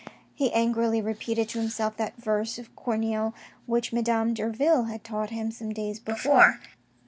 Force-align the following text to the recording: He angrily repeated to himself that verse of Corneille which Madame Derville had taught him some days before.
He 0.33 0.51
angrily 0.51 0.99
repeated 0.99 1.47
to 1.49 1.59
himself 1.59 1.95
that 1.97 2.15
verse 2.17 2.57
of 2.57 2.75
Corneille 2.75 3.35
which 3.67 3.93
Madame 3.93 4.33
Derville 4.33 4.85
had 4.85 5.03
taught 5.03 5.29
him 5.29 5.51
some 5.51 5.73
days 5.73 5.99
before. 5.99 6.59